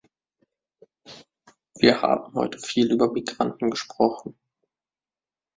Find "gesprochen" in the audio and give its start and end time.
3.69-4.35